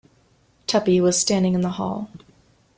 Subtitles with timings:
[0.65, 2.09] Tuppy was standing in the hall.